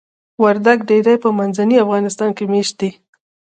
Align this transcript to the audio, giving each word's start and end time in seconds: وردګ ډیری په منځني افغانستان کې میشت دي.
وردګ 0.43 0.79
ډیری 0.89 1.15
په 1.23 1.29
منځني 1.37 1.77
افغانستان 1.85 2.29
کې 2.37 2.43
میشت 2.51 2.73
دي. 2.79 2.89